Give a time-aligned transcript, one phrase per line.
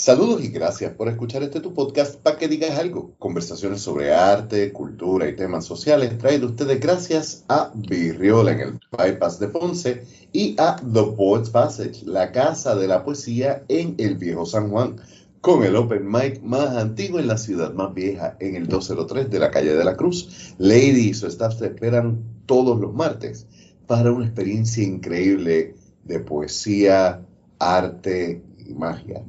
[0.00, 3.12] Saludos y gracias por escuchar este tu podcast para que digas algo.
[3.18, 9.38] Conversaciones sobre arte, cultura y temas sociales traído ustedes gracias a Virriola en el Bypass
[9.38, 14.46] de Ponce y a The Poets Passage, la casa de la poesía en el Viejo
[14.46, 14.96] San Juan,
[15.42, 19.38] con el open mic más antiguo en la ciudad más vieja, en el 203 de
[19.38, 20.54] la calle de la Cruz.
[20.56, 23.46] Lady y su staff te esperan todos los martes
[23.86, 25.74] para una experiencia increíble
[26.04, 27.20] de poesía,
[27.58, 29.22] arte y magia.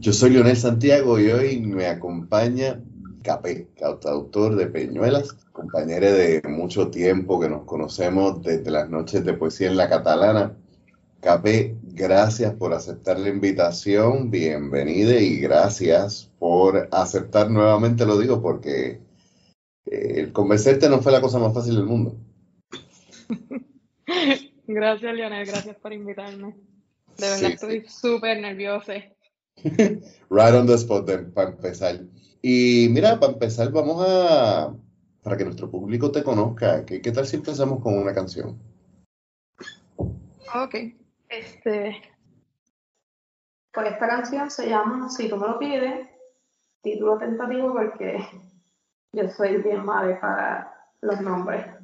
[0.00, 2.80] Yo soy Leonel Santiago y hoy me acompaña
[3.22, 9.34] Capé, cantautor de Peñuelas, compañero de mucho tiempo que nos conocemos desde las noches de
[9.34, 10.56] poesía en la catalana.
[11.20, 19.02] Capé, gracias por aceptar la invitación, bienvenida y gracias por aceptar nuevamente, lo digo porque
[19.84, 22.16] eh, el convencerte no fue la cosa más fácil del mundo.
[24.66, 26.54] Gracias, Leonel, gracias por invitarme.
[27.18, 28.94] De verdad estoy súper nerviosa.
[30.30, 32.00] right on the spot para empezar.
[32.42, 34.74] Y mira, para empezar vamos a,
[35.22, 38.58] para que nuestro público te conozca, ¿qué, tal si empezamos con una canción?
[40.54, 40.74] Ok,
[41.28, 42.02] este,
[43.72, 46.08] pues esta canción se llama Si tú me lo pides,
[46.82, 48.18] título tentativo porque
[49.12, 51.79] yo soy bien madre para los nombres.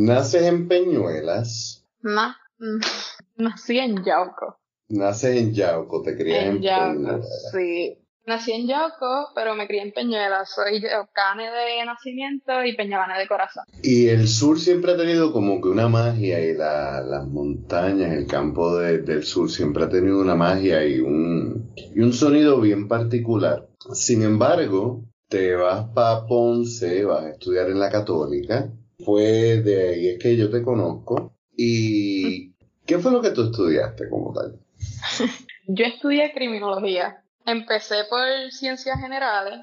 [0.00, 1.84] ¿Naces en Peñuelas?
[3.36, 4.58] Nací en Yauco.
[4.88, 7.98] Naces en Yauco, te crías en, en Yauco, sí.
[8.24, 10.46] Nací en Yauco, pero me crié en Peñuela.
[10.46, 10.82] Soy
[11.12, 13.64] cane de nacimiento y peñabana de corazón.
[13.82, 18.78] Y el sur siempre ha tenido como que una magia y las montañas, el campo
[18.78, 23.68] del sur siempre ha tenido una magia y un, y un sonido bien particular.
[23.92, 28.72] Sin embargo, te vas para Ponce, vas a estudiar en la católica.
[29.04, 31.36] Fue de ahí es que yo te conozco.
[31.56, 32.54] ¿Y
[32.86, 34.58] qué fue lo que tú estudiaste como tal?
[35.66, 37.22] yo estudié criminología.
[37.46, 38.20] Empecé por
[38.50, 39.60] ciencias generales,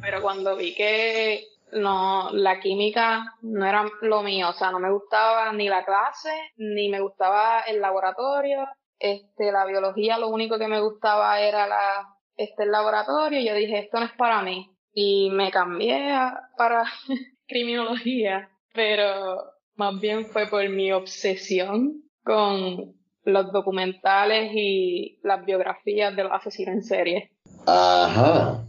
[0.00, 4.90] pero cuando vi que no, la química no era lo mío, o sea, no me
[4.90, 8.66] gustaba ni la clase, ni me gustaba el laboratorio,
[8.98, 13.78] este, la biología lo único que me gustaba era la, este, el laboratorio, yo dije,
[13.78, 16.14] esto no es para mí, y me cambié
[16.56, 16.84] para
[17.46, 22.94] criminología, pero más bien fue por mi obsesión con
[23.24, 27.30] los documentales y las biografías de los asesinos en serie.
[27.66, 28.64] Ajá.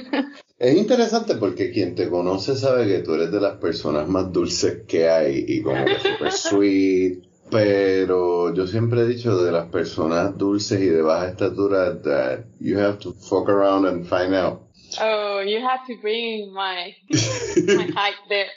[0.58, 4.82] es interesante porque quien te conoce sabe que tú eres de las personas más dulces
[4.88, 7.24] que hay y como que super sweet.
[7.50, 12.78] Pero yo siempre he dicho de las personas dulces y de baja estatura that you
[12.78, 14.62] have to fuck around and find out.
[15.00, 18.48] Oh, you have to bring my, my height there.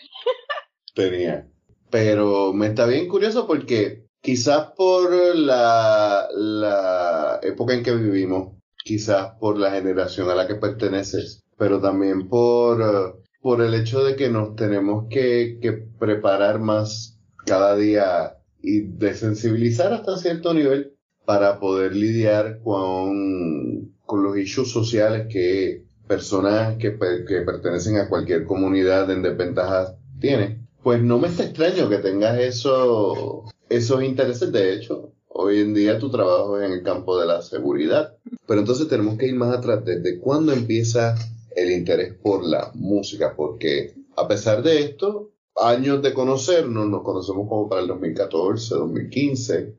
[0.97, 1.47] Tenía.
[1.89, 9.35] Pero me está bien curioso porque Quizás por la, la época en que vivimos, quizás
[9.39, 14.29] por la generación a la que perteneces, pero también por, por el hecho de que
[14.29, 21.95] nos tenemos que, que preparar más cada día y desensibilizar hasta cierto nivel para poder
[21.95, 29.21] lidiar con, con los issues sociales que personas que, que pertenecen a cualquier comunidad en
[29.21, 30.66] desventajas tienen.
[30.83, 34.51] Pues no me está extraño que tengas eso, esos intereses.
[34.51, 38.15] De hecho, hoy en día tu trabajo es en el campo de la seguridad.
[38.47, 39.83] Pero entonces tenemos que ir más atrás.
[39.83, 41.15] ¿Desde cuándo empieza
[41.55, 43.35] el interés por la música?
[43.35, 49.77] Porque a pesar de esto, años de conocernos, nos conocemos como para el 2014, 2015.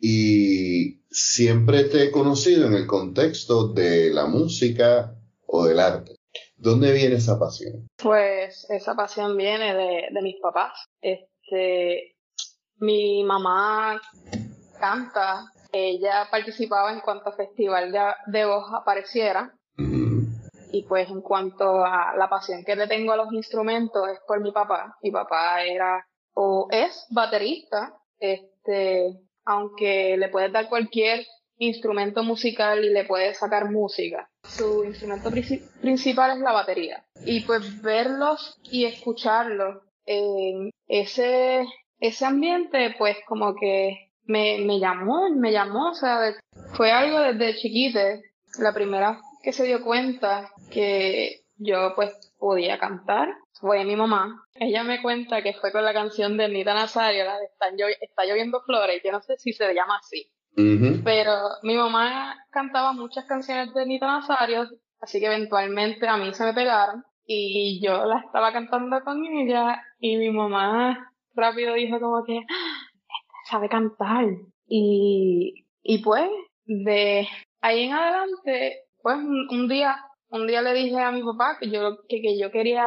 [0.00, 6.17] Y siempre te he conocido en el contexto de la música o del arte.
[6.58, 7.88] ¿Dónde viene esa pasión?
[8.02, 10.86] Pues esa pasión viene de, de mis papás.
[11.00, 12.16] Este,
[12.78, 14.00] mi mamá
[14.80, 19.54] canta, ella participaba en cuanto festival de, de voz apareciera.
[20.70, 24.40] Y pues en cuanto a la pasión que le tengo a los instrumentos es por
[24.40, 24.96] mi papá.
[25.02, 31.24] Mi papá era o es baterista, este, aunque le puedes dar cualquier
[31.56, 37.04] instrumento musical y le puedes sacar música su instrumento principal es la batería.
[37.24, 41.66] Y pues verlos y escucharlos en ese,
[42.00, 46.34] ese ambiente, pues como que me, me llamó, me llamó, o sea,
[46.74, 48.22] fue algo desde chiquite.
[48.58, 53.28] La primera que se dio cuenta que yo pues podía cantar
[53.60, 54.44] fue mi mamá.
[54.54, 58.60] Ella me cuenta que fue con la canción de Nita Nazario, la de Está, lloviendo
[58.62, 60.30] flores, yo no sé si se llama así.
[61.04, 64.68] Pero mi mamá cantaba muchas canciones de Nita Nazario,
[65.00, 69.82] así que eventualmente a mí se me pegaron y yo la estaba cantando con ella
[70.00, 74.24] y mi mamá rápido dijo como que ah, este sabe cantar
[74.66, 76.28] y, y pues
[76.64, 77.28] de
[77.60, 79.96] ahí en adelante pues un, día
[80.30, 82.86] un día le dije a mi papá que yo que, que yo quería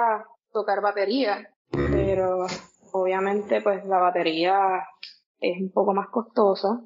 [0.51, 2.47] tocar batería pero
[2.93, 4.57] obviamente pues la batería
[5.39, 6.81] es un poco más costosa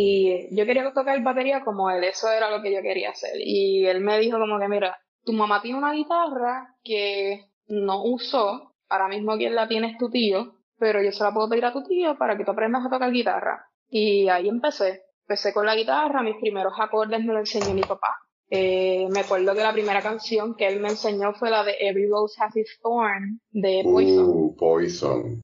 [0.00, 3.32] y yo quería tocar batería como él, eso era lo que yo quería hacer.
[3.34, 8.76] Y él me dijo como que, mira, tu mamá tiene una guitarra que no usó,
[8.88, 11.72] ahora mismo quien la tiene es tu tío, pero yo se la puedo pedir a
[11.72, 13.66] tu tío para que tú aprendas a tocar guitarra.
[13.88, 15.02] Y ahí empecé.
[15.22, 18.14] Empecé con la guitarra, mis primeros acordes me lo enseñó mi papá.
[18.50, 22.08] Eh, me acuerdo que la primera canción que él me enseñó fue la de Every
[22.08, 24.26] Rose Has Its Thorn de Poison.
[24.26, 25.42] Uh, Poison.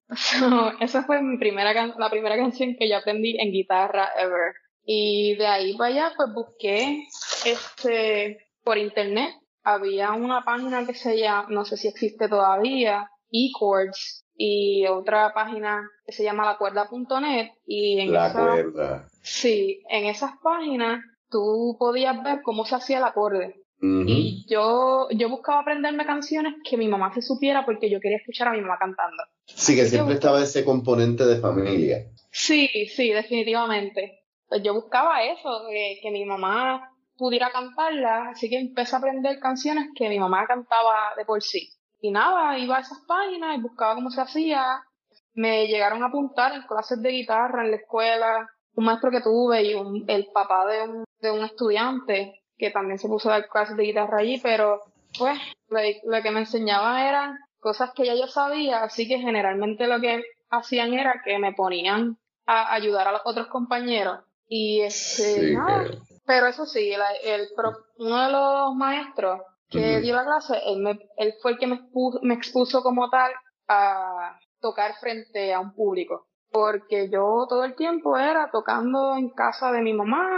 [0.79, 4.53] esa fue mi primera la primera canción que yo aprendí en guitarra ever.
[4.83, 7.03] Y de ahí para allá pues busqué
[7.45, 9.35] este por internet.
[9.63, 15.89] Había una página que se llama, no sé si existe todavía, eChords y otra página
[16.05, 19.07] que se llama lacuerda.net y en la cuerda.
[19.21, 21.01] Sí, en esas páginas
[21.35, 23.61] tú podías ver cómo se hacía el acorde.
[23.81, 28.47] Y yo, yo buscaba aprenderme canciones que mi mamá se supiera porque yo quería escuchar
[28.47, 29.21] a mi mamá cantando.
[29.45, 32.05] Sí, que siempre estaba ese componente de familia.
[32.31, 34.23] Sí, sí, definitivamente.
[34.47, 39.39] Pues yo buscaba eso, que, que mi mamá pudiera cantarla, así que empecé a aprender
[39.39, 41.69] canciones que mi mamá cantaba de por sí.
[41.99, 44.83] Y nada, iba a esas páginas y buscaba cómo se hacía.
[45.33, 49.63] Me llegaron a apuntar en clases de guitarra en la escuela, un maestro que tuve
[49.63, 53.49] y un, el papá de un, de un estudiante que también se puso a dar
[53.49, 54.81] clases de guitarra allí, pero
[55.17, 55.37] pues
[55.69, 60.23] lo, que me enseñaban eran cosas que ya yo sabía, así que generalmente lo que
[60.49, 65.57] hacían era que me ponían a ayudar a los otros compañeros y este,
[66.25, 67.47] pero eso sí, el, el,
[67.97, 71.75] uno de los maestros que dio la clase, él, me, él fue el que me
[71.75, 73.31] expuso, me expuso como tal
[73.67, 76.27] a tocar frente a un público.
[76.55, 80.29] Porque yo todo el tiempo era tocando en casa de mi mamá,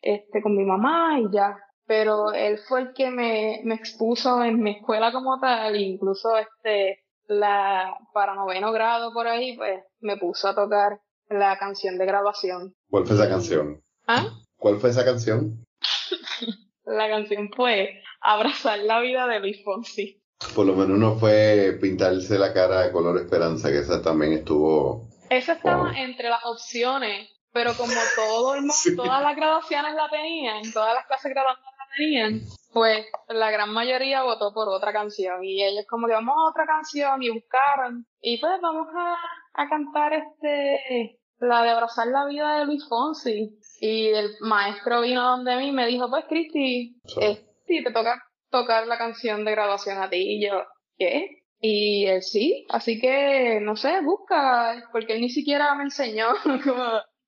[0.00, 1.58] este, con mi mamá y ya.
[1.86, 7.04] Pero él fue el que me, me expuso en mi escuela como tal, incluso este,
[7.26, 12.74] la, para noveno grado por ahí, pues me puso a tocar la canción de grabación.
[12.88, 13.82] ¿Cuál fue esa canción?
[14.06, 14.24] ¿Ah?
[14.56, 15.64] ¿Cuál fue esa canción?
[16.84, 20.20] la canción fue Abrazar la vida de Luis Fonsi.
[20.54, 25.07] Por lo menos no fue pintarse la cara de color esperanza, que esa también estuvo.
[25.30, 30.72] Esa estaba entre las opciones, pero como todo el mundo, todas las graduaciones la tenían,
[30.72, 32.40] todas las clases graduadas la tenían,
[32.72, 35.42] pues la gran mayoría votó por otra canción.
[35.44, 38.06] Y ellos como que vamos a otra canción y buscaron.
[38.20, 43.58] Y pues vamos a, a cantar este la de abrazar la vida de Luis Fonsi.
[43.80, 48.22] Y el maestro vino donde mí y me dijo, pues Cristi, eh, sí, te toca
[48.50, 50.16] tocar la canción de graduación a ti.
[50.16, 50.64] Y yo,
[50.96, 51.37] ¿qué?
[51.60, 56.28] Y él sí, así que, no sé, busca, porque él ni siquiera me enseñó
[56.64, 56.84] cómo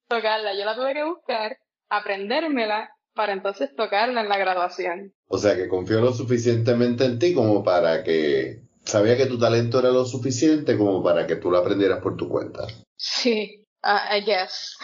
[0.08, 0.54] tocarla.
[0.54, 1.58] Yo la tuve que buscar,
[1.88, 5.12] aprendérmela, para entonces tocarla en la graduación.
[5.26, 9.80] O sea, que confió lo suficientemente en ti como para que sabía que tu talento
[9.80, 12.66] era lo suficiente como para que tú lo aprendieras por tu cuenta.
[12.96, 14.76] Sí, uh, I guess.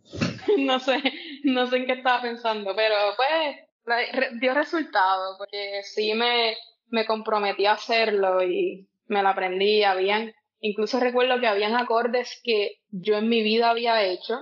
[0.57, 1.01] no sé,
[1.43, 6.55] no sé en qué estaba pensando, pero pues dio resultado, porque sí me,
[6.89, 12.79] me comprometí a hacerlo y me lo aprendí, habían, incluso recuerdo que habían acordes que
[12.89, 14.39] yo en mi vida había hecho,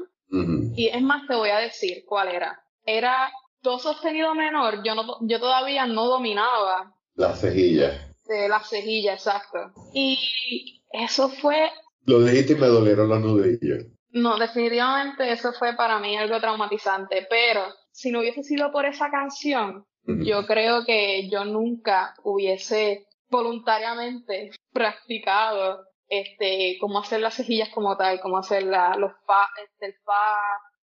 [0.76, 2.60] y es más, te voy a decir cuál era.
[2.86, 3.32] Era
[3.62, 6.96] do sostenido menor, yo, no, yo todavía no dominaba.
[7.16, 8.16] La cejilla.
[8.26, 9.72] De la cejilla, exacto.
[9.94, 11.70] Y eso fue...
[12.06, 13.86] Lo dijiste y me dolieron los nudillos.
[14.10, 19.10] No, definitivamente eso fue para mí algo traumatizante, pero si no hubiese sido por esa
[19.10, 27.98] canción, yo creo que yo nunca hubiese voluntariamente practicado este cómo hacer las cejillas como
[27.98, 30.38] tal, cómo hacer la, los fa, este, el fa,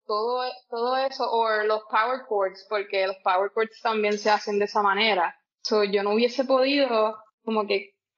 [0.07, 4.65] todo, todo eso, o los power chords, porque los power chords también se hacen de
[4.65, 5.37] esa manera.
[5.63, 7.75] So, yo no hubiese podido, como que,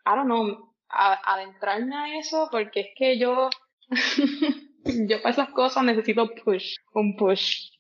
[0.07, 3.51] I don't know, adentrarme a eso, porque es que yo
[4.85, 7.71] yo para esas cosas necesito push, un push.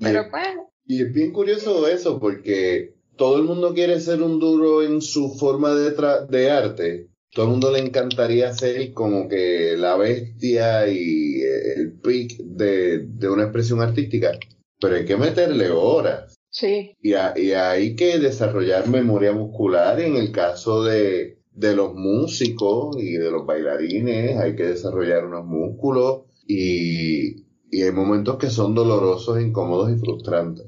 [0.00, 0.48] Pero pues.
[0.86, 5.34] Y es bien curioso eso, porque todo el mundo quiere ser un duro en su
[5.34, 5.94] forma de,
[6.28, 7.08] de arte.
[7.32, 13.44] Todo el mundo le encantaría ser como que la bestia y el pic de, una
[13.44, 14.32] expresión artística.
[14.80, 16.34] Pero hay que meterle horas.
[16.50, 16.92] Sí.
[17.00, 23.12] Y, y hay que desarrollar memoria muscular en el caso de, de los músicos y
[23.12, 24.36] de los bailarines.
[24.38, 30.66] Hay que desarrollar unos músculos y, hay momentos que son dolorosos, incómodos y frustrantes.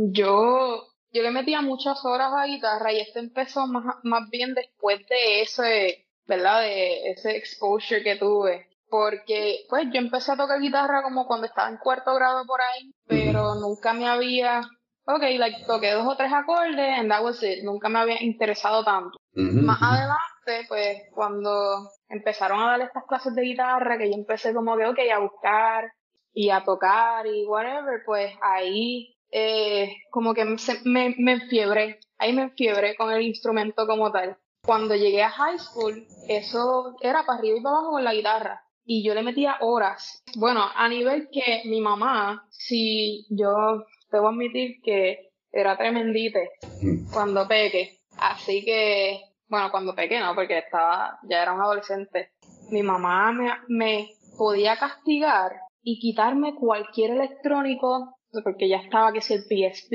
[0.00, 5.00] Yo, yo le metía muchas horas a guitarra y esto empezó más, más bien después
[5.08, 6.60] de ese, ¿verdad?
[6.60, 8.68] De ese exposure que tuve.
[8.88, 12.92] Porque, pues, yo empecé a tocar guitarra como cuando estaba en cuarto grado por ahí,
[13.08, 14.60] pero nunca me había,
[15.04, 18.84] ok, like, toqué dos o tres acordes and that was it, nunca me había interesado
[18.84, 19.18] tanto.
[19.34, 24.76] Más adelante, pues, cuando empezaron a dar estas clases de guitarra, que yo empecé como
[24.76, 25.92] que, ok, a buscar
[26.32, 32.42] y a tocar y whatever, pues ahí eh, como que me, me enfiebré, ahí me
[32.42, 34.36] enfiebré con el instrumento como tal.
[34.64, 38.62] Cuando llegué a high school, eso era para arriba y para abajo con la guitarra.
[38.84, 40.22] Y yo le metía horas.
[40.36, 46.50] Bueno, a nivel que mi mamá, si yo debo admitir que era tremendite
[47.12, 47.98] cuando peque.
[48.18, 52.32] Así que bueno, cuando pequeño, porque estaba, ya era un adolescente,
[52.70, 59.34] mi mamá me, me podía castigar y quitarme cualquier electrónico, porque ya estaba que si
[59.34, 59.90] el PSP,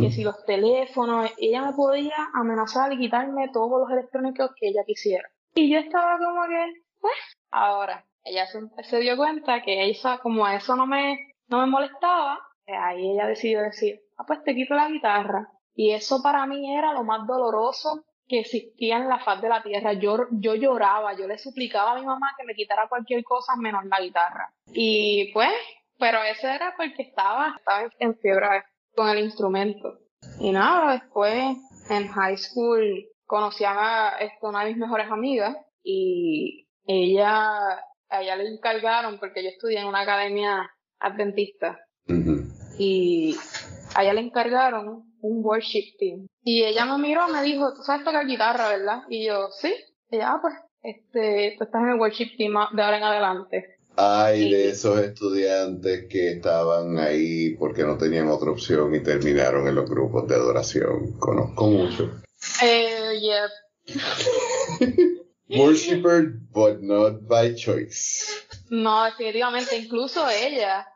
[0.00, 4.82] que si los teléfonos, ella me podía amenazar y quitarme todos los electrónicos que ella
[4.86, 5.28] quisiera.
[5.54, 7.14] Y yo estaba como que, pues,
[7.50, 12.38] ahora, ella se, dio cuenta que ella, como a eso no me, no me molestaba,
[12.66, 15.48] ahí ella decidió decir, ah, pues te quito la guitarra.
[15.74, 19.62] Y eso para mí era lo más doloroso que existía en la faz de la
[19.62, 19.92] tierra.
[19.92, 23.84] Yo, yo lloraba, yo le suplicaba a mi mamá que me quitara cualquier cosa menos
[23.84, 24.52] la guitarra.
[24.72, 25.52] Y pues,
[25.98, 29.98] pero eso era porque estaba, estaba en fiebre con el instrumento.
[30.40, 31.56] Y nada, después
[31.90, 37.80] en high school conocí a una de mis mejores amigas y ella
[38.14, 41.80] a ella le encargaron, porque yo estudié en una academia adventista,
[42.78, 43.36] y
[43.94, 46.26] a ella le encargaron un worship team.
[46.42, 49.02] Y ella me miró, me dijo, tú sabes tocar guitarra, ¿verdad?
[49.08, 49.74] Y yo, sí.
[50.10, 53.73] Y ella, ah, pues, este, tú estás en el worship team de ahora en adelante.
[53.96, 59.74] Ay, de esos estudiantes que estaban ahí porque no tenían otra opción y terminaron en
[59.74, 61.18] los grupos de adoración.
[61.18, 62.10] Conozco mucho.
[62.62, 63.48] Eh, yeah.
[65.58, 68.26] Worshipper, but not by choice.
[68.70, 70.86] No, definitivamente, incluso ella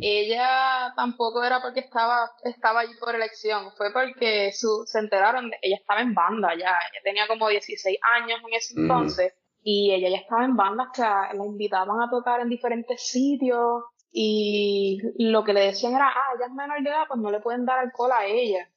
[0.00, 5.56] ella tampoco era porque estaba, estaba allí por elección, fue porque su, se enteraron, de,
[5.62, 9.32] ella estaba en banda ya, ella tenía como 16 años en ese entonces,
[9.64, 13.82] y ella ya estaba en bandas que la invitaban a tocar en diferentes sitios,
[14.16, 17.40] y lo que le decían era, ah, ella es menor de edad, pues no le
[17.40, 18.68] pueden dar alcohol a ella.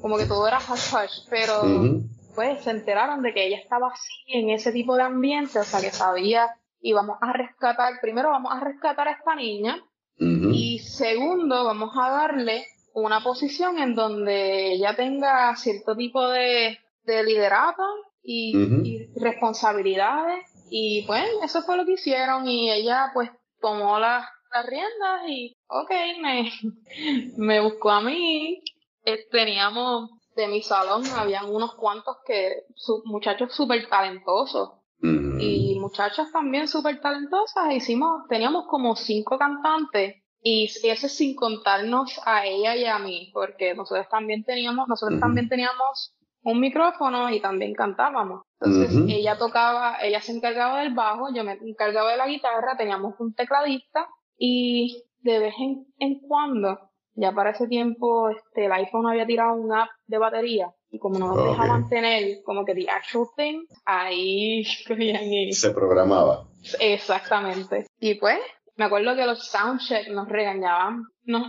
[0.00, 1.62] Como que todo era hush pero
[2.34, 5.80] pues se enteraron de que ella estaba así en ese tipo de ambiente, o sea
[5.80, 6.48] que sabía
[6.80, 9.76] y vamos a rescatar, primero vamos a rescatar a esta niña
[10.18, 12.64] y segundo vamos a darle
[12.94, 17.82] una posición en donde ella tenga cierto tipo de, de liderato
[18.30, 20.44] y, responsabilidades.
[20.70, 22.46] Y pues eso fue lo que hicieron.
[22.46, 23.30] Y ella pues
[23.60, 24.24] tomó las,
[24.66, 26.50] riendas y ok, me,
[27.36, 28.62] me buscó a mí.
[29.04, 32.64] Eh, teníamos de mi salón, habían unos cuantos que,
[33.04, 37.72] muchachos súper talentosos y muchachas también súper talentosas.
[37.72, 40.16] Hicimos, teníamos como cinco cantantes.
[40.40, 45.48] Y ese sin contarnos a ella y a mí, porque nosotros también teníamos, nosotros también
[45.48, 46.14] teníamos
[46.48, 48.42] un micrófono y también cantábamos.
[48.60, 53.14] Entonces ella tocaba, ella se encargaba del bajo, yo me encargaba de la guitarra, teníamos
[53.18, 56.78] un tecladista y de vez en, en cuando,
[57.14, 61.18] ya para ese tiempo, este, el iPhone había tirado un app de batería y como
[61.18, 64.64] no nos dejaban tener como que the actual thing, ahí
[65.52, 66.44] Se programaba.
[66.80, 67.86] Exactamente.
[68.00, 68.38] Y pues,
[68.76, 71.02] me acuerdo que los soundchecks nos regañaban.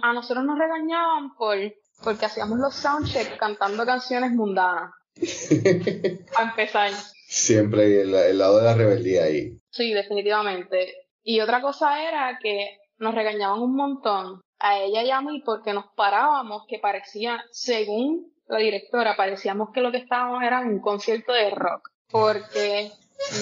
[0.03, 1.57] a nosotros nos regañaban por
[2.03, 4.91] porque hacíamos los soundchecks cantando canciones mundanas.
[6.37, 6.91] a empezar.
[7.27, 9.59] Siempre el, el lado de la rebeldía ahí.
[9.69, 11.07] Sí, definitivamente.
[11.23, 15.73] Y otra cosa era que nos regañaban un montón a ella y a mí porque
[15.73, 21.31] nos parábamos que parecía, según la directora, parecíamos que lo que estábamos era un concierto
[21.33, 22.91] de rock, porque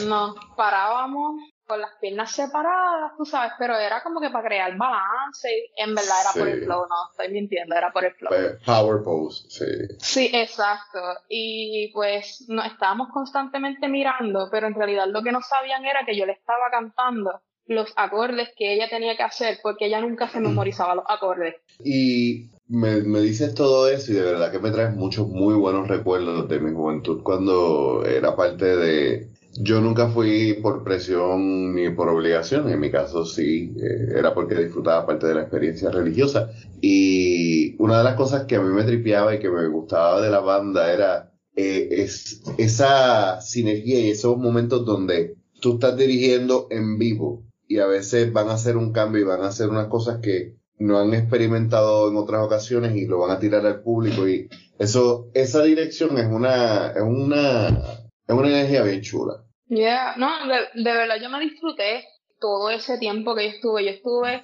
[0.05, 5.49] nos parábamos con las piernas separadas, tú sabes, pero era como que para crear balance,
[5.49, 8.31] y en verdad era por el flow, no estoy mintiendo, era por el flow.
[8.65, 9.95] Power pose, sí.
[9.99, 10.99] Sí, exacto.
[11.29, 16.17] Y pues nos estábamos constantemente mirando, pero en realidad lo que no sabían era que
[16.17, 20.39] yo le estaba cantando los acordes que ella tenía que hacer, porque ella nunca se
[20.39, 21.55] memorizaba los acordes.
[21.83, 25.87] Y me, me, dices todo eso y de verdad que me traes muchos muy buenos
[25.87, 29.29] recuerdos de mi juventud cuando era parte de...
[29.59, 34.55] Yo nunca fui por presión ni por obligación, en mi caso sí, eh, era porque
[34.55, 36.49] disfrutaba parte de la experiencia religiosa.
[36.81, 40.29] Y una de las cosas que a mí me tripeaba y que me gustaba de
[40.29, 46.99] la banda era eh, es, esa sinergia y esos momentos donde tú estás dirigiendo en
[46.99, 50.19] vivo y a veces van a hacer un cambio y van a hacer unas cosas
[50.21, 54.47] que no han experimentado en otras ocasiones y lo van a tirar al público y
[54.77, 59.46] eso esa dirección es una es una es una energía bien chula.
[59.69, 62.07] Yeah, no, de, verdad yo me disfruté
[62.39, 63.83] todo ese tiempo que yo estuve.
[63.83, 64.43] Yo estuve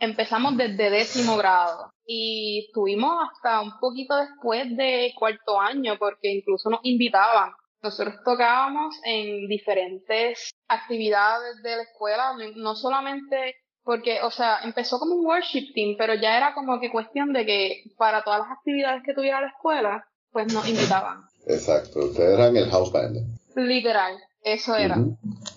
[0.00, 6.70] empezamos desde décimo grado y estuvimos hasta un poquito después de cuarto año porque incluso
[6.70, 7.52] nos invitaban.
[7.82, 15.14] Nosotros tocábamos en diferentes actividades de la escuela, no solamente porque, o sea, empezó como
[15.14, 19.02] un worship team, pero ya era como que cuestión de que para todas las actividades
[19.04, 21.22] que tuviera la escuela, pues nos invitaban.
[21.46, 23.16] Exacto, ustedes eran el house band.
[23.54, 24.96] Literal, eso era,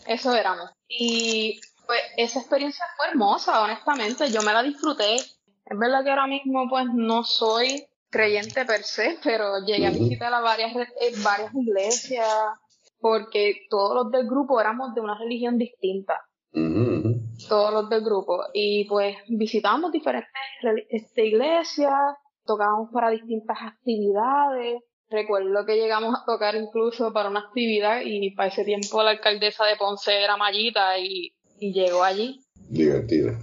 [0.08, 0.70] eso éramos.
[0.88, 5.15] Y pues esa experiencia fue hermosa, honestamente, yo me la disfruté.
[5.15, 10.34] Es verdad que ahora mismo pues no soy creyente per se, pero llegué a visitar
[10.34, 12.28] a varias, eh, varias iglesias,
[13.00, 16.22] porque todos los del grupo éramos de una religión distinta
[17.48, 18.44] todos los del grupo.
[18.54, 20.32] Y pues visitamos diferentes
[20.89, 21.94] este, iglesias,
[22.46, 24.82] tocábamos para distintas actividades.
[25.12, 29.65] Recuerdo que llegamos a tocar incluso para una actividad y para ese tiempo la alcaldesa
[29.65, 32.39] de Ponce era Mallita y, llegó allí.
[32.69, 33.34] Divertido.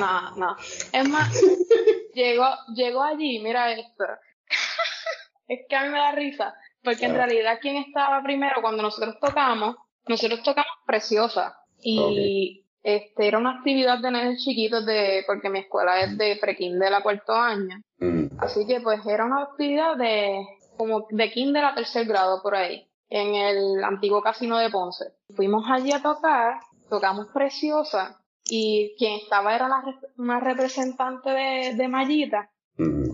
[0.00, 0.56] No, no.
[0.92, 1.40] Es más,
[2.14, 4.04] llegó, llegó allí, mira esto.
[5.46, 9.16] es que a mí me da risa, porque en realidad quien estaba primero cuando nosotros
[9.20, 9.76] tocamos,
[10.08, 11.56] nosotros tocamos Preciosa.
[11.84, 16.92] Y este era una actividad de nenes chiquitos de, porque mi escuela es de prekinder
[16.92, 17.80] a cuarto año.
[17.98, 18.26] Mm.
[18.38, 20.44] Así que pues era una actividad de
[20.76, 25.12] como de kinder a tercer grado por ahí, en el antiguo casino de Ponce.
[25.34, 29.68] Fuimos allí a tocar, tocamos Preciosa y quien estaba era
[30.16, 32.50] una, representante de, de Mayita,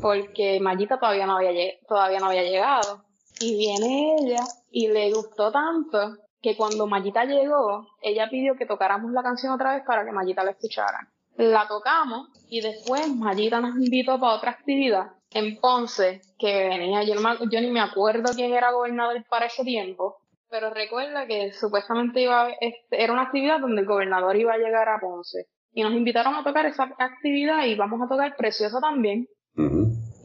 [0.01, 3.05] porque Mayita todavía no, había, todavía no había llegado.
[3.40, 9.12] Y viene ella y le gustó tanto que cuando Mayita llegó, ella pidió que tocáramos
[9.12, 11.09] la canción otra vez para que Mayita la escuchara.
[11.37, 17.14] La tocamos y después Mayita nos invitó para otra actividad en Ponce, que venía, yo,
[17.51, 20.17] yo ni me acuerdo quién era gobernador para ese tiempo,
[20.51, 24.88] pero recuerda que supuestamente iba este, era una actividad donde el gobernador iba a llegar
[24.88, 25.47] a Ponce.
[25.73, 29.29] Y nos invitaron a tocar esa actividad y vamos a tocar Preciosa también.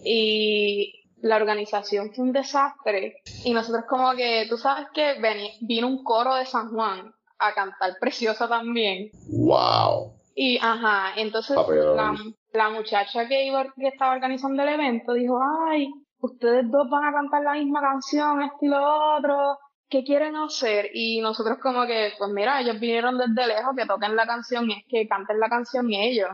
[0.06, 3.18] Y la organización fue un desastre.
[3.44, 5.16] Y nosotros como que, tú sabes que
[5.62, 9.10] vino un coro de San Juan a cantar Preciosa también.
[9.30, 10.14] ¡Wow!
[10.36, 12.16] Y, ajá, entonces la,
[12.54, 15.40] la, muchacha que, iba, que estaba organizando el evento dijo,
[15.70, 15.90] ay,
[16.20, 19.58] ustedes dos van a cantar la misma canción, esto y lo otro,
[19.90, 20.90] ¿qué quieren hacer?
[20.94, 24.74] Y nosotros como que, pues mira, ellos vinieron desde lejos, que toquen la canción, y
[24.74, 26.30] es que canten la canción ellos.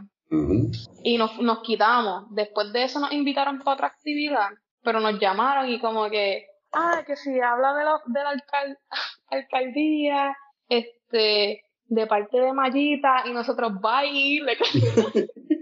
[1.04, 2.26] Y nos, nos quitamos.
[2.30, 4.50] Después de eso nos invitaron para otra actividad,
[4.84, 8.44] pero nos llamaron y como que, ah, que si habla de, la, de la
[9.30, 14.58] alcaldía, este, de parte de Mayita, y nosotros, bye, le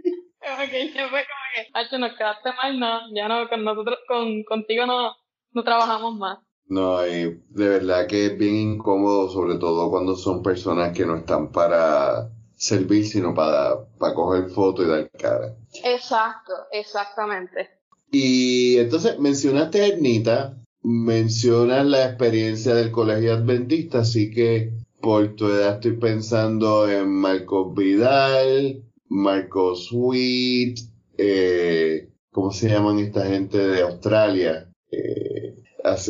[0.49, 4.43] como que ya fue como que, nos quedaste mal, no, ya no, con nosotros, con,
[4.43, 5.15] contigo no,
[5.51, 6.39] no trabajamos más.
[6.69, 11.51] No, de verdad que es bien incómodo, sobre todo cuando son personas que no están
[11.51, 15.55] para servir, sino para, para coger fotos y dar cara.
[15.83, 17.69] Exacto, exactamente.
[18.11, 25.47] Y entonces mencionaste a Ernita, mencionas la experiencia del colegio adventista, así que por tu
[25.47, 30.77] edad estoy pensando en Marcos Vidal, Marcos Sweet,
[31.17, 34.69] eh, ¿cómo se llaman esta gente de Australia?
[34.91, 35.55] Eh,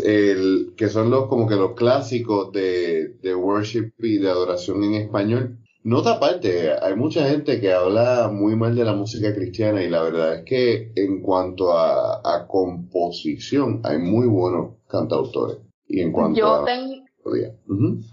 [0.04, 4.96] el, que son los como que los clásicos de, de worship y de adoración en
[4.96, 5.60] español.
[5.84, 10.04] Nota aparte, hay mucha gente que habla muy mal de la música cristiana y la
[10.04, 15.60] verdad es que en cuanto a, a composición hay muy buenos cantautores.
[15.88, 16.66] Y en cuanto Yo a...
[16.66, 17.08] Tengo...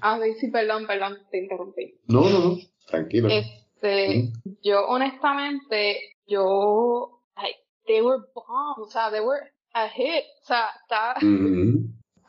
[0.00, 1.94] A ver, sí, perdón, perdón, te interrumpí.
[2.08, 3.28] No, no, no, tranquilo.
[3.84, 10.24] Este, yo honestamente, yo, like, they were bombs, o sea, they were a hit.
[10.42, 11.14] O sea, está.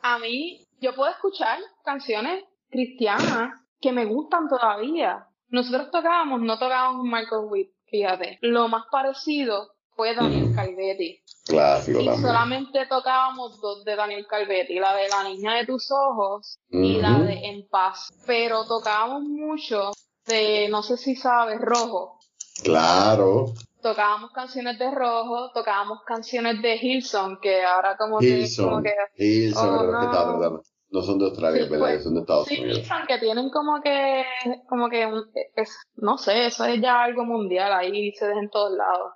[0.02, 5.26] A mí, yo puedo escuchar canciones cristianas que me gustan todavía.
[5.48, 8.38] Nosotros tocábamos, no tocábamos Michael Witt, fíjate.
[8.42, 11.22] Lo más parecido fue Daniel Calvetti.
[11.46, 16.58] Clásico y solamente tocábamos dos de Daniel Calvetti, la de La Niña de tus Ojos
[16.68, 18.08] y la de En Paz.
[18.26, 19.92] Pero tocábamos mucho
[20.26, 22.18] de, no sé si sabes, Rojo.
[22.62, 23.52] Claro
[23.86, 28.26] tocábamos canciones de Rojo, tocábamos canciones de Hilson, que ahora como que...
[28.26, 28.84] Hilson,
[29.16, 30.62] Hilson, oh, no.
[30.90, 31.78] no son de Australia, ¿verdad?
[31.78, 32.78] Pues, son de Estados sí, Unidos.
[32.78, 34.24] Hilson, que tienen como que,
[34.68, 35.08] como que,
[35.54, 39.12] es, no sé, eso es ya algo mundial, ahí se deja en todos lados.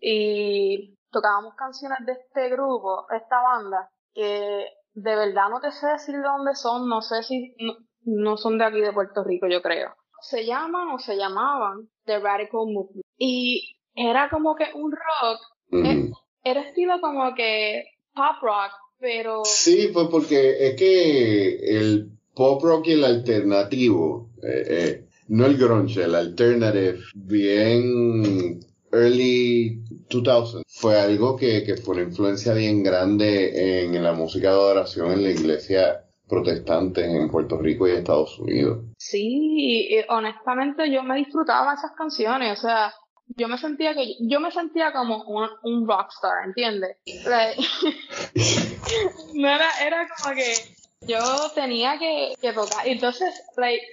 [0.00, 6.14] Y tocábamos canciones de este grupo, esta banda, que de verdad no te sé decir
[6.14, 9.60] de dónde son, no sé si, no, no son de aquí de Puerto Rico, yo
[9.60, 9.94] creo.
[10.28, 13.04] Se llaman o se llamaban The Radical Movement.
[13.18, 15.40] Y era como que un rock,
[15.84, 16.10] eh,
[16.42, 17.84] era estilo como que
[18.14, 19.42] pop rock, pero...
[19.44, 25.56] Sí, pues porque es que el pop rock y el alternativo, eh, eh, no el
[25.56, 28.60] grunge, el alternative, bien
[28.92, 34.54] early 2000, fue algo que, que fue una influencia bien grande en la música de
[34.54, 38.84] adoración en la iglesia protestante en Puerto Rico y Estados Unidos.
[39.06, 42.94] Sí, honestamente yo me disfrutaba esas canciones, o sea,
[43.36, 46.96] yo me sentía que yo me sentía como un, un rockstar, ¿entiendes?
[49.34, 50.54] no era, era como que
[51.02, 51.18] yo
[51.54, 52.88] tenía que, que tocar.
[52.88, 53.84] Entonces, like,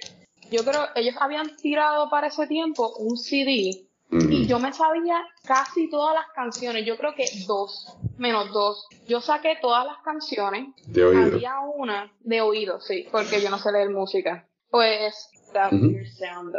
[0.50, 5.90] yo creo, ellos habían tirado para ese tiempo un CD y yo me sabía casi
[5.90, 6.86] todas las canciones.
[6.86, 8.86] Yo creo que dos, menos dos.
[9.06, 10.68] Yo saqué todas las canciones.
[10.86, 11.36] De oído.
[11.36, 14.48] Había una de oído, sí, porque yo no sé leer música.
[14.72, 16.54] Pues, That Sound,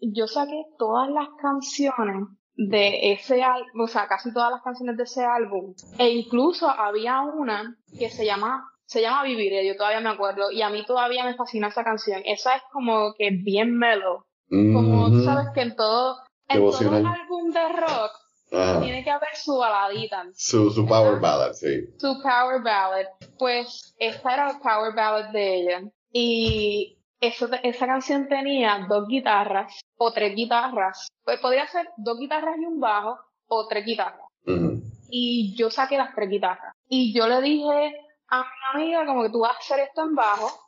[0.00, 5.02] yo saqué todas las canciones de ese álbum, o sea, casi todas las canciones de
[5.02, 5.74] ese álbum.
[5.98, 10.62] E incluso había una que se llama, se llama Vivir, yo todavía me acuerdo, y
[10.62, 12.22] a mí todavía me fascina esa canción.
[12.24, 14.24] Esa es como que bien mellow.
[14.48, 16.16] Como tú sabes que en todo,
[16.48, 18.12] en todo álbum de rock
[18.82, 20.24] tiene que haber su baladita.
[20.34, 21.84] Su, su power ballad, sí.
[21.98, 23.08] Su power ballad.
[23.38, 25.82] Pues esta era el power ballad de ella.
[26.10, 31.08] Y esa canción tenía dos guitarras o tres guitarras.
[31.24, 34.26] Pues podría ser dos guitarras y un bajo o tres guitarras.
[35.08, 36.74] Y yo saqué las tres guitarras.
[36.88, 37.96] Y yo le dije
[38.28, 40.64] a mi amiga como que tú vas a hacer esto en bajo,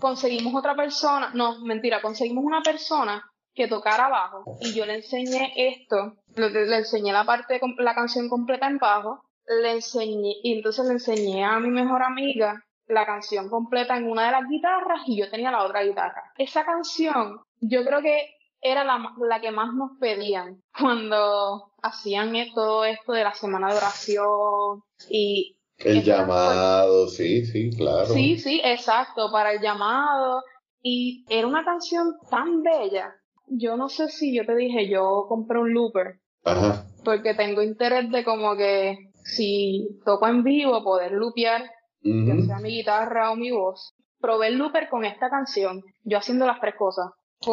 [0.00, 3.24] conseguimos otra persona, no, mentira, conseguimos una persona
[3.54, 8.66] que tocara bajo y yo le enseñé esto, le, enseñé la parte, la canción completa
[8.66, 13.96] en bajo, le enseñé, y entonces le enseñé a mi mejor amiga la canción completa
[13.96, 16.32] en una de las guitarras y yo tenía la otra guitarra.
[16.36, 22.84] Esa canción, yo creo que era la, la que más nos pedían cuando hacían todo
[22.84, 25.56] esto de la semana de oración y...
[25.76, 28.06] El llamado, sí, sí, claro.
[28.06, 30.42] Sí, sí, exacto, para el llamado.
[30.80, 33.12] Y era una canción tan bella.
[33.48, 36.20] Yo no sé si yo te dije, yo compré un looper.
[36.44, 36.86] Ajá.
[37.04, 41.68] Porque tengo interés de como que si toco en vivo, poder lupear
[42.04, 46.46] ya sea mi guitarra o mi voz, probé el looper con esta canción, yo haciendo
[46.46, 47.06] las tres cosas.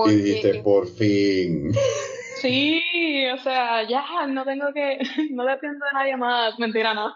[0.08, 1.72] y dijiste, por fin.
[2.42, 2.82] Sí,
[3.34, 5.00] o sea, ya no tengo que,
[5.32, 7.14] no dependo de nadie más, mentira, no.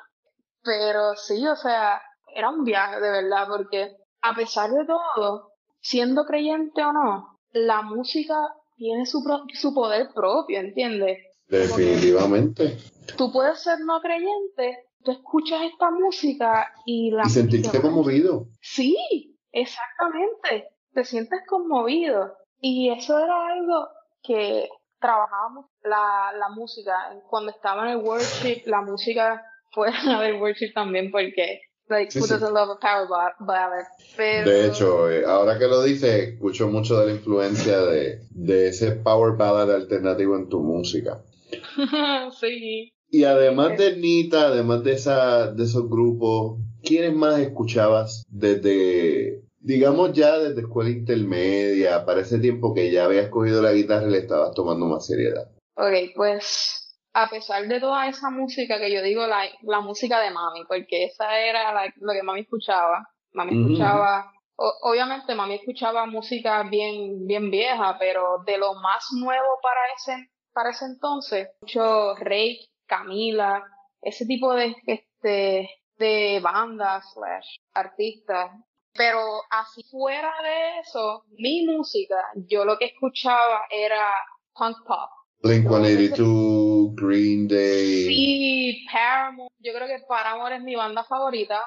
[0.63, 2.01] Pero sí, o sea,
[2.33, 7.81] era un viaje de verdad, porque a pesar de todo, siendo creyente o no, la
[7.81, 8.35] música
[8.75, 11.19] tiene su, su poder propio, ¿entiendes?
[11.47, 12.77] Definitivamente.
[13.17, 17.23] Tú puedes ser no creyente, tú escuchas esta música y la...
[17.25, 18.47] Y sentiste conmovido.
[18.59, 20.69] Sí, exactamente.
[20.93, 22.35] Te sientes conmovido.
[22.59, 23.87] Y eso era algo
[24.23, 24.67] que
[24.99, 26.93] trabajábamos la, la música.
[27.29, 29.91] Cuando estaba en el worship, la música fue
[30.21, 33.85] del worship también porque Like, love a power ballad?
[34.17, 38.93] De hecho, eh, ahora que lo dices, escucho mucho de la influencia de, de ese
[38.93, 41.21] power ballad alternativo en tu música.
[42.39, 42.94] sí.
[43.09, 50.13] Y además de Nita, además de, esa, de esos grupos, ¿quiénes más escuchabas desde, digamos
[50.13, 54.17] ya desde escuela intermedia, para ese tiempo que ya habías cogido la guitarra y le
[54.19, 55.49] estabas tomando más seriedad?
[55.75, 60.31] Ok, pues a pesar de toda esa música que yo digo, la, la música de
[60.31, 63.07] mami, porque esa era lo que mami escuchaba.
[63.31, 69.79] Mami escuchaba, obviamente mami escuchaba música bien, bien vieja, pero de lo más nuevo para
[69.95, 73.63] ese, para ese entonces, mucho Rake, Camila,
[74.01, 78.51] ese tipo de, este, de bandas, slash, artistas.
[78.93, 79.19] Pero
[79.49, 82.15] así fuera de eso, mi música,
[82.47, 84.13] yo lo que escuchaba era
[84.53, 85.09] punk pop.
[85.43, 88.05] Blink 182, Green Day.
[88.07, 89.53] Sí, Paramore.
[89.59, 91.61] Yo creo que Paramore es mi banda favorita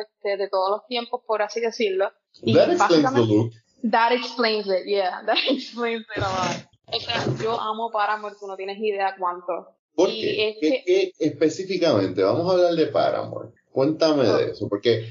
[0.00, 2.10] este, de todos los tiempos, por así decirlo.
[2.52, 3.52] that explains the look.
[3.84, 5.22] That explains it, yeah.
[5.26, 6.66] That explains it a lot.
[6.86, 9.76] O sea, yo amo Paramore, tú no tienes idea cuánto.
[9.94, 11.12] ¿Por qué?
[11.18, 12.22] específicamente?
[12.22, 13.50] Vamos a hablar de Paramore.
[13.70, 14.48] Cuéntame de ah.
[14.50, 15.06] eso, porque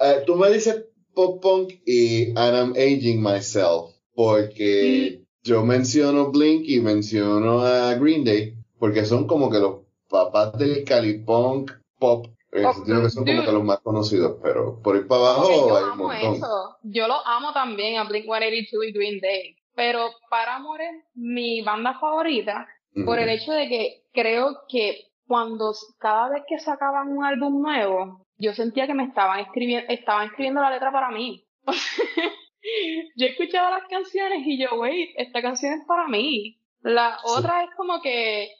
[0.00, 6.64] eh, tú me dices pop punk y and I'm aging myself, porque yo menciono Blink
[6.66, 12.26] y menciono a Green Day, porque son como que los papás del Calipunk pop.
[12.52, 15.98] Eh, que son como que los más conocidos, pero por ir para abajo hay un
[15.98, 16.40] montón.
[16.82, 21.98] Yo lo amo también a Blink 182 y Green Day, pero Paramore es mi banda
[21.98, 22.66] favorita
[23.04, 28.26] por el hecho de que creo que cuando cada vez que sacaban un álbum nuevo,
[28.38, 31.44] yo sentía que me estaban escribiendo, estaban escribiendo la letra para mí.
[33.16, 36.58] yo escuchaba las canciones y yo, wait, esta canción es para mí.
[36.80, 38.50] La otra es como que,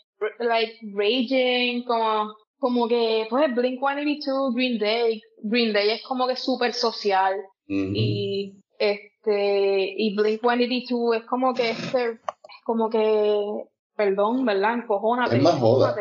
[0.40, 5.22] like, raging, como, como que, pues, Blink 182, Green Day.
[5.42, 7.36] Green Day es como que súper social.
[7.68, 14.74] Y, este, y Blink 182 es como que este, es como que perdón, ¿verdad?
[14.74, 15.36] Encojónate.
[15.36, 15.96] Es más joda.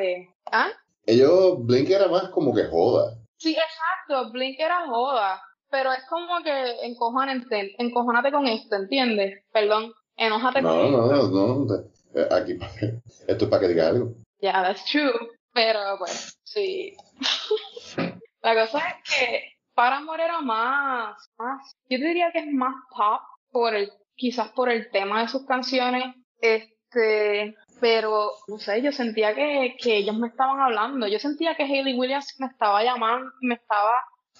[0.52, 0.70] ¿Ah?
[1.06, 3.18] Ellos, Blink era más como que joda.
[3.38, 5.42] Sí, exacto, Blink era joda.
[5.70, 9.44] Pero es como que encojónate, encojónate con esto, ¿entiendes?
[9.52, 10.92] Perdón, enójate con esto.
[10.92, 11.76] No, no, no,
[12.16, 12.58] eh, aquí,
[13.28, 14.14] esto es para que diga algo.
[14.40, 15.12] Yeah, that's true.
[15.54, 16.96] Pero, pues, sí.
[18.42, 23.74] La cosa es que Paramore era más, más, yo diría que es más pop por
[23.74, 26.16] el, quizás por el tema de sus canciones.
[26.40, 31.64] Este, pero no sé, yo sentía que, que ellos me estaban hablando, yo sentía que
[31.64, 33.94] Hayley Williams me estaba llamando, me estaba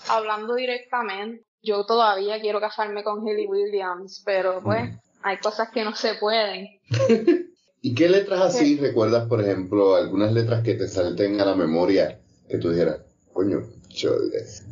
[0.10, 1.46] hablando directamente.
[1.62, 4.92] Yo todavía quiero casarme con Hayley Williams, pero pues
[5.24, 6.80] hay cosas que no se pueden.
[7.82, 12.20] ¿Y qué letras así recuerdas, por ejemplo, algunas letras que te salten a la memoria
[12.50, 14.12] que tú dijeras, coño, yo,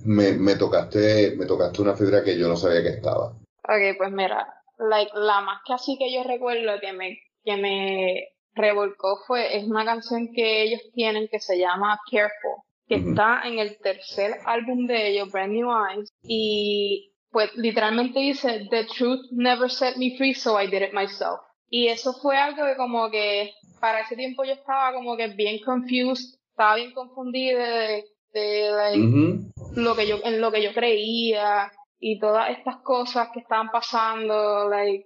[0.06, 3.30] me, me tocaste, me tocaste una fibra que yo no sabía que estaba?
[3.64, 4.48] Ok, pues mira,
[4.80, 9.66] like, la más que así que yo recuerdo que me, que me revolcó fue, es
[9.66, 14.88] una canción que ellos tienen que se llama Careful, que está en el tercer álbum
[14.88, 20.34] de ellos, Brand New Eyes, y pues literalmente dice, The truth never set me free,
[20.34, 21.40] so I did it myself.
[21.70, 25.60] Y eso fue algo que como que para ese tiempo yo estaba como que bien
[25.66, 29.40] confused, estaba bien confundida de, de
[29.76, 34.70] lo que yo, en lo que yo creía y todas estas cosas que estaban pasando,
[34.70, 35.06] like,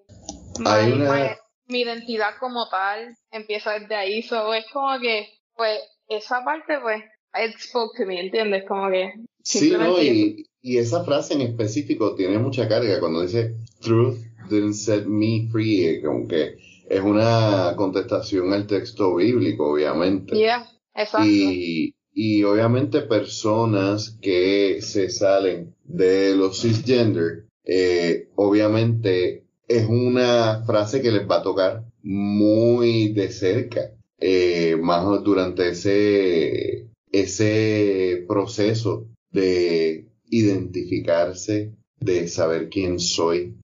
[1.67, 7.03] mi identidad como tal empieza desde ahí, so es como que, pues, esa parte, pues,
[7.35, 8.63] it spoke to me, ¿entiendes?
[8.67, 9.13] Como que...
[9.43, 14.17] Sí, no, y, y esa frase en específico tiene mucha carga cuando dice, truth
[14.49, 16.57] didn't set me free, como que
[16.89, 20.35] es una contestación al texto bíblico, obviamente.
[20.35, 21.27] Yeah, exacto.
[21.27, 31.01] Y, y obviamente personas que se salen de los cisgender, eh, obviamente es una frase
[31.01, 40.07] que les va a tocar muy de cerca, eh, más durante ese, ese proceso de
[40.29, 43.57] identificarse, de saber quién soy.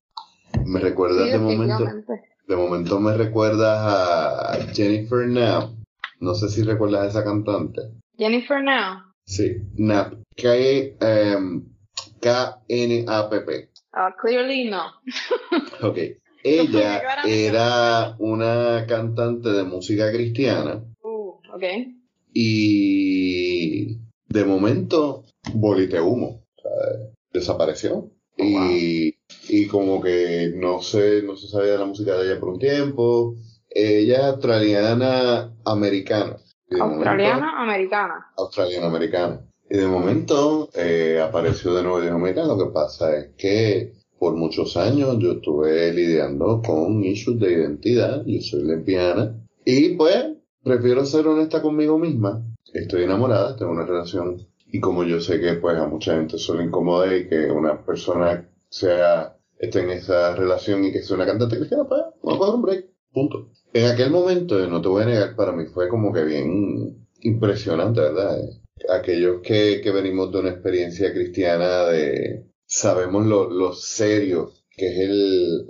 [0.65, 1.85] Me recuerdas de momento,
[2.47, 5.75] de momento me recuerdas a Jennifer Now.
[6.19, 7.81] No sé si recuerdas a esa cantante.
[8.17, 9.13] Jennifer Now.
[9.25, 10.15] Sí, Nap.
[12.21, 13.72] K-N-A-P-P.
[13.93, 14.91] Uh, clearly no.
[15.81, 15.97] ok.
[16.43, 20.83] Ella era una cantante de música cristiana.
[21.01, 21.63] Uh, ok.
[22.33, 26.43] Y de momento, bolite humo.
[27.31, 28.11] desapareció.
[28.39, 29.15] Oh, y,
[29.47, 32.59] y, como que no se, no se sabía de la música de ella por un
[32.59, 33.35] tiempo.
[33.69, 36.37] Ella es australiana americana.
[36.71, 38.31] Australiana, americana.
[38.35, 39.47] Australiana, americana.
[39.73, 43.93] Y de momento eh, apareció de nuevo y dijo, mira, lo que pasa es que
[44.19, 50.27] por muchos años yo estuve lidiando con issues de identidad, yo soy lesbiana, y pues
[50.63, 52.45] prefiero ser honesta conmigo misma.
[52.71, 56.53] Estoy enamorada, tengo una relación, y como yo sé que pues a mucha gente eso
[56.53, 61.25] le incomoda y que una persona sea, esté en esa relación y que sea una
[61.25, 63.49] cantante cristiana, pues vamos a un break, punto.
[63.73, 68.01] En aquel momento, no te voy a negar, para mí fue como que bien impresionante,
[68.01, 68.37] ¿verdad?
[68.89, 74.99] Aquellos que, que venimos de una experiencia cristiana de sabemos lo, lo serio que es
[74.99, 75.67] el,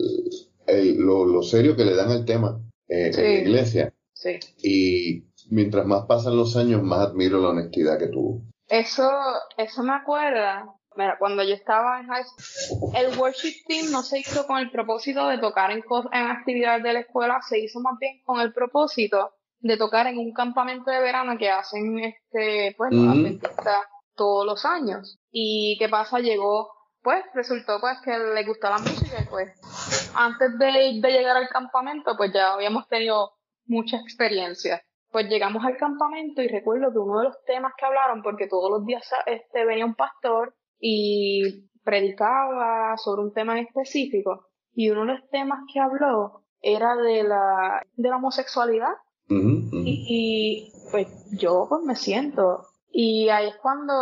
[0.68, 3.94] el lo, lo, serio que le dan al tema eh, en la iglesia.
[4.14, 4.40] Sí.
[4.58, 8.42] Y mientras más pasan los años, más admiro la honestidad que tuvo.
[8.70, 9.10] Eso,
[9.58, 14.20] eso me acuerda Mira, cuando yo estaba en high school, el worship team no se
[14.20, 17.98] hizo con el propósito de tocar en, en actividades de la escuela, se hizo más
[18.00, 22.92] bien con el propósito de tocar en un campamento de verano que hacen este, pues,
[22.92, 25.20] los adventistas todos los años.
[25.32, 26.70] Y qué pasa, llegó,
[27.02, 31.48] pues, resultó pues que le gustaba la música y pues, antes de, de llegar al
[31.48, 33.32] campamento, pues ya habíamos tenido
[33.66, 34.84] mucha experiencia.
[35.10, 38.70] Pues llegamos al campamento y recuerdo que uno de los temas que hablaron, porque todos
[38.70, 45.06] los días este, venía un pastor y predicaba sobre un tema en específico y uno
[45.06, 48.94] de los temas que habló era de la, de la homosexualidad
[49.30, 53.94] Y, pues yo pues me siento y ahí es cuando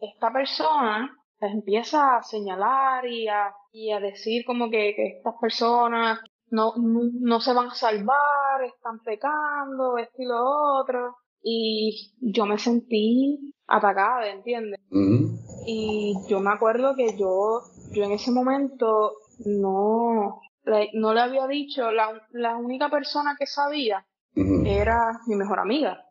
[0.00, 6.20] esta persona pues, empieza a señalar y a, y a decir como que, estas personas
[6.50, 11.16] no, no, se van a salvar, están pecando, esto y lo otro.
[11.42, 14.80] Y yo me sentí atacada, ¿entiendes?
[15.66, 17.60] Y yo me acuerdo que yo,
[17.92, 19.14] yo en ese momento
[19.46, 20.40] no,
[20.94, 26.04] no le había dicho, la, la única persona que sabía era mi mejor amiga.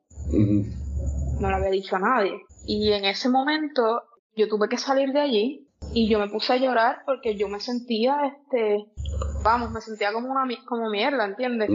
[1.40, 2.42] No le había dicho a nadie.
[2.66, 4.04] Y en ese momento
[4.36, 7.60] yo tuve que salir de allí y yo me puse a llorar porque yo me
[7.60, 8.86] sentía, este,
[9.44, 11.70] vamos, me sentía como una como mierda, ¿entiendes?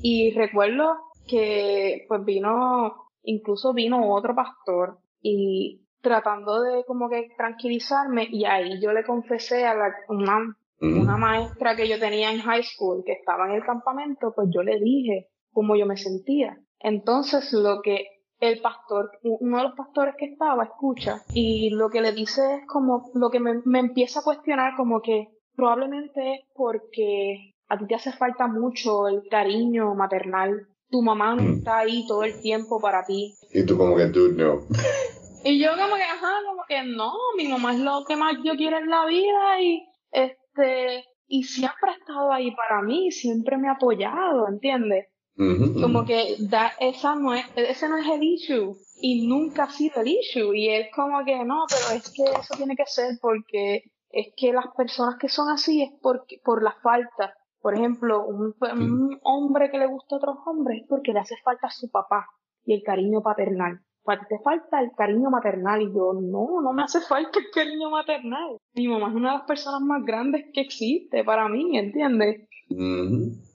[0.00, 8.26] y recuerdo que pues vino, incluso vino otro pastor y tratando de como que tranquilizarme
[8.30, 12.62] y ahí yo le confesé a la, una, una maestra que yo tenía en high
[12.62, 15.28] school que estaba en el campamento, pues yo le dije
[15.58, 16.56] cómo yo me sentía.
[16.78, 18.06] Entonces lo que
[18.38, 22.66] el pastor, uno de los pastores que estaba, escucha y lo que le dice es
[22.68, 27.88] como lo que me, me empieza a cuestionar como que probablemente es porque a ti
[27.88, 30.68] te hace falta mucho el cariño maternal.
[30.90, 33.34] Tu mamá no está ahí todo el tiempo para ti.
[33.52, 34.60] Y tú como que tú no.
[35.44, 38.54] Y yo como que, ajá, como que no, mi mamá es lo que más yo
[38.56, 43.68] quiero en la vida y este, y siempre ha estado ahí para mí, siempre me
[43.68, 45.06] ha apoyado, ¿entiendes?
[45.38, 50.00] Como que da, esa no es, ese no es el issue y nunca ha sido
[50.00, 53.84] el issue y es como que no, pero es que eso tiene que ser porque
[54.10, 57.34] es que las personas que son así es porque, por la falta.
[57.60, 61.36] Por ejemplo, un, un hombre que le gusta a otros hombres es porque le hace
[61.44, 62.26] falta a su papá
[62.64, 63.80] y el cariño paternal
[64.16, 65.82] ti te falta el cariño maternal.
[65.82, 68.56] Y yo, no, no me hace falta el cariño maternal.
[68.74, 72.48] Mi mamá es una de las personas más grandes que existe para mí, ¿entiendes?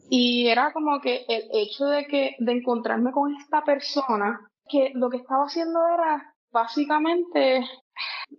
[0.09, 5.09] Y era como que el hecho de que, de encontrarme con esta persona, que lo
[5.09, 7.61] que estaba haciendo era básicamente,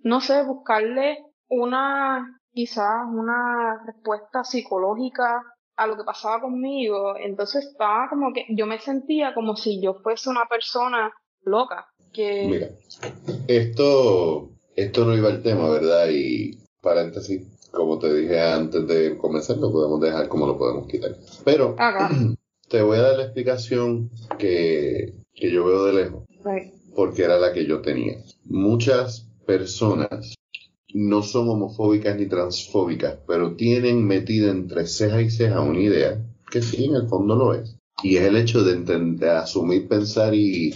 [0.03, 5.43] no sé, buscarle una, quizás una respuesta psicológica
[5.77, 7.17] a lo que pasaba conmigo.
[7.17, 11.13] Entonces estaba como que yo me sentía como si yo fuese una persona
[11.43, 11.89] loca.
[12.13, 12.47] Que...
[12.49, 12.69] Mira,
[13.49, 16.07] esto, esto no iba al tema, ¿verdad?
[16.11, 21.17] Y paréntesis, como te dije antes de comenzar, lo podemos dejar como lo podemos quitar.
[21.45, 21.77] Pero
[22.69, 26.25] te voy a dar la explicación que, que yo veo de lejos.
[26.95, 28.19] Porque era la que yo tenía.
[28.45, 30.35] Muchas personas
[30.93, 36.63] no son homofóbicas ni transfóbicas, pero tienen metida entre ceja y ceja una idea que
[36.63, 37.77] sí, en el fondo lo es.
[38.03, 40.73] Y es el hecho de, entender, asumir, pensar y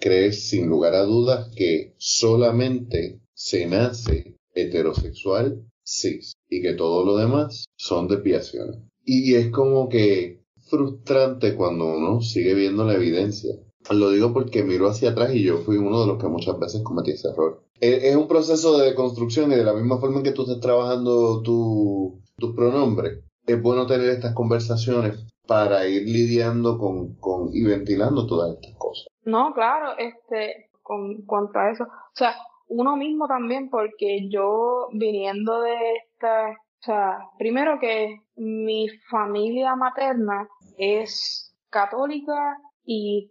[0.00, 7.16] creer sin lugar a dudas que solamente se nace heterosexual cis y que todo lo
[7.16, 8.78] demás son desviaciones.
[9.04, 13.54] Y es como que frustrante cuando uno sigue viendo la evidencia.
[13.90, 16.82] Lo digo porque miro hacia atrás y yo fui uno de los que muchas veces
[16.82, 20.32] cometí ese error es un proceso de construcción y de la misma forma en que
[20.32, 27.14] tú estás trabajando tu, tu pronombre, es bueno tener estas conversaciones para ir lidiando con,
[27.14, 29.06] con y ventilando todas estas cosas.
[29.24, 32.34] No, claro, este, con cuanto a eso, o sea,
[32.68, 40.48] uno mismo también, porque yo viniendo de esta, o sea, primero que mi familia materna
[40.76, 43.30] es católica y,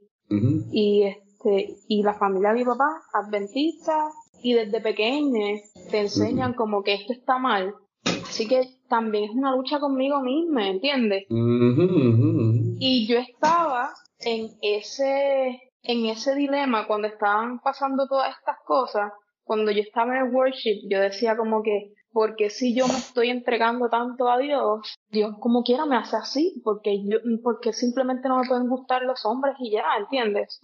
[0.71, 4.09] y este, y la familia de mi papá adventista
[4.41, 5.59] y desde pequeño
[5.89, 7.73] te enseñan como que esto está mal.
[8.05, 11.25] Así que también es una lucha conmigo misma, ¿entiendes?
[11.29, 19.11] Y yo estaba en ese, en ese dilema cuando estaban pasando todas estas cosas,
[19.47, 23.29] cuando yo estaba en el worship, yo decía como que, porque si yo me estoy
[23.29, 28.39] entregando tanto a Dios, Dios como quiera me hace así, porque yo, porque simplemente no
[28.39, 30.59] me pueden gustar los hombres y ya, ¿entiendes?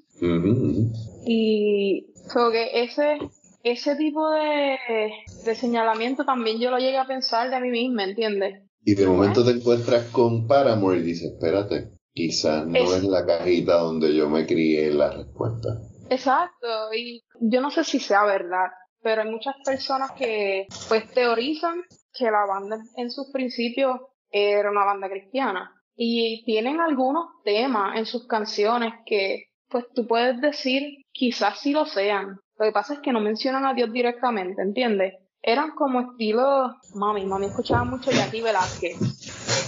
[1.25, 3.17] Y so que ese
[3.63, 8.61] ese tipo de, señalamiento también yo lo llegué a pensar de mí misma, ¿entiendes?
[8.83, 13.77] Y de momento te encuentras con Paramore y dices, espérate, quizás no es, la cajita
[13.77, 15.79] donde yo me crié la respuesta.
[16.13, 18.67] Exacto, y yo no sé si sea verdad,
[19.01, 21.81] pero hay muchas personas que pues teorizan
[22.13, 23.99] que la banda en sus principios
[24.29, 30.39] era una banda cristiana y tienen algunos temas en sus canciones que pues tú puedes
[30.39, 34.61] decir quizás sí lo sean, lo que pasa es que no mencionan a Dios directamente,
[34.61, 35.15] ¿entiendes?
[35.41, 38.97] Eran como estilo, mami, mami escuchaba mucho Jackie Velázquez.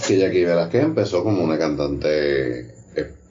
[0.06, 2.74] Que Jackie Velázquez empezó como una cantante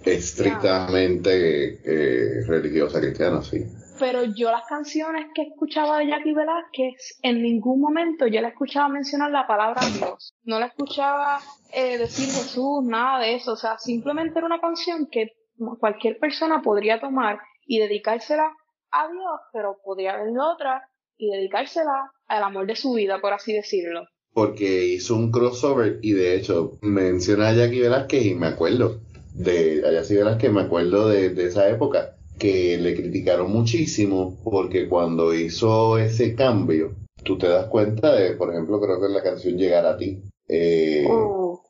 [0.06, 3.66] estrictamente eh, religiosa cristiana, sí.
[3.98, 8.90] Pero yo las canciones que escuchaba de Jackie Velázquez, en ningún momento yo la escuchaba
[8.90, 10.34] mencionar la palabra Dios.
[10.44, 11.40] No la escuchaba
[11.74, 13.54] eh, decir Jesús, nada de eso.
[13.54, 15.32] O sea, simplemente era una canción que
[15.80, 18.52] cualquier persona podría tomar y dedicársela
[18.92, 23.54] a Dios, pero podría haber otra y dedicársela al amor de su vida, por así
[23.54, 24.06] decirlo.
[24.34, 29.00] Porque hizo un crossover y de hecho menciona a Jackie Velázquez y me acuerdo
[29.36, 35.34] de a Jackie Velázquez, me acuerdo de, esa época que le criticaron muchísimo porque cuando
[35.34, 39.86] hizo ese cambio, tú te das cuenta de, por ejemplo, creo que la canción Llegar
[39.86, 40.22] a ti.
[40.48, 41.62] Eh, oh.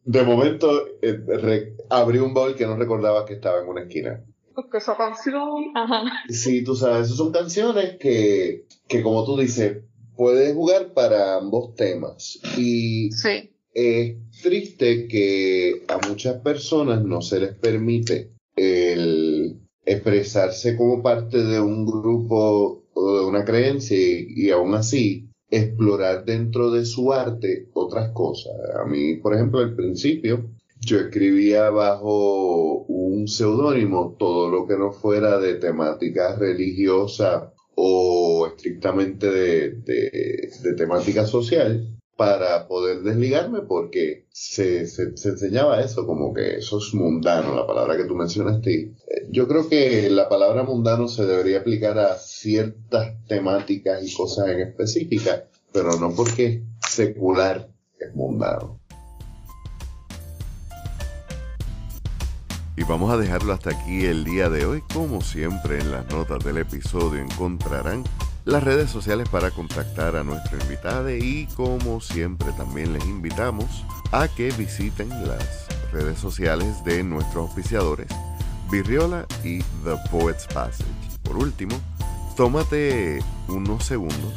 [0.04, 0.70] de momento
[1.00, 4.22] eh, abrí un baúl que no recordaba que estaba en una esquina.
[4.54, 5.72] Porque esa canción,
[6.28, 9.78] Sí, tú sabes, esas son canciones que, que como tú dices,
[10.16, 12.38] puedes jugar para ambos temas.
[12.56, 13.10] Y
[13.74, 21.60] es triste que a muchas personas no se les permite el expresarse como parte de
[21.60, 28.10] un grupo o de una creencia y aún así explorar dentro de su arte otras
[28.12, 28.54] cosas.
[28.80, 30.50] A mí, por ejemplo, al principio
[30.80, 39.30] yo escribía bajo un seudónimo todo lo que no fuera de temática religiosa o estrictamente
[39.30, 46.78] de, temática social para poder desligarme porque se, se, se, enseñaba eso, como que eso
[46.78, 48.92] es mundano, la palabra que tú mencionaste.
[49.30, 54.60] Yo creo que la palabra mundano se debería aplicar a ciertas temáticas y cosas en
[54.60, 58.78] específica, pero no porque secular es mundano.
[62.76, 64.82] Y vamos a dejarlo hasta aquí el día de hoy.
[64.92, 68.02] Como siempre en las notas del episodio encontrarán
[68.44, 74.28] las redes sociales para contactar a nuestro invitado y como siempre también les invitamos a
[74.28, 78.08] que visiten las redes sociales de nuestros auspiciadores
[78.70, 80.84] Virriola y The Poets Passage.
[81.22, 81.74] Por último,
[82.36, 84.34] tómate unos segundos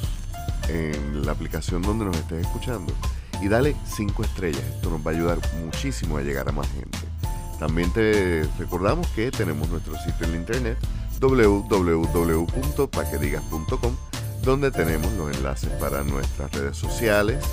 [0.70, 2.94] en la aplicación donde nos estés escuchando
[3.42, 4.64] y dale 5 estrellas.
[4.76, 7.00] Esto nos va a ayudar muchísimo a llegar a más gente.
[7.60, 10.78] También te recordamos que tenemos nuestro sitio en internet
[11.20, 13.96] www.paquedigas.com
[14.48, 17.44] donde tenemos los enlaces para nuestras redes sociales,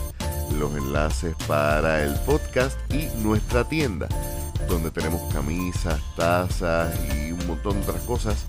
[0.56, 4.06] los enlaces para el podcast y nuestra tienda,
[4.68, 8.46] donde tenemos camisas, tazas y un montón de otras cosas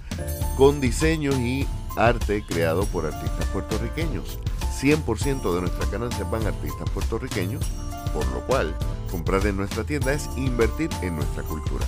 [0.58, 1.66] con diseños y
[1.98, 4.38] arte creado por artistas puertorriqueños.
[4.80, 7.66] 100% de nuestras ganancias van a artistas puertorriqueños,
[8.14, 8.76] por lo cual
[9.10, 11.88] comprar en nuestra tienda es invertir en nuestra cultura.